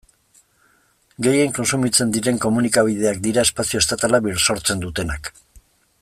Gehien 1.25 1.51
kontsumitzen 1.57 2.13
diren 2.15 2.41
komunikabideak 2.47 3.21
dira 3.29 3.45
espazio 3.49 3.83
estatala 3.85 4.25
bisortzen 4.29 4.81
dutenak. 4.89 5.31